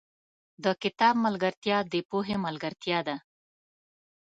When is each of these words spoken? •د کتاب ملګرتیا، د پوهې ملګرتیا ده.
•د 0.63 0.65
کتاب 0.83 1.15
ملګرتیا، 1.25 1.77
د 1.91 1.95
پوهې 2.09 2.35
ملګرتیا 2.45 2.99
ده. 3.07 3.15